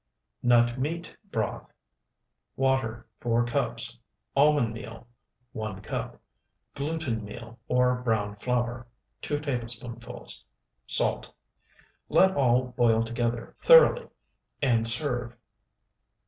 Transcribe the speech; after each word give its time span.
NUT 0.41 0.79
MEAT 0.79 1.15
BROTH 1.29 1.71
Water, 2.55 3.05
4 3.19 3.45
cups. 3.45 3.99
Almond 4.35 4.73
meal, 4.73 5.05
1 5.51 5.81
cup. 5.81 6.19
Gluten 6.73 7.23
meal 7.23 7.59
or 7.67 8.01
browned 8.01 8.41
flour, 8.41 8.87
2 9.21 9.39
tablespoonfuls. 9.41 10.43
Salt. 10.87 11.31
Let 12.09 12.31
all 12.35 12.69
boil 12.75 13.03
together 13.03 13.53
thoroughly, 13.59 14.07
and 14.59 14.87
serve. 14.87 15.35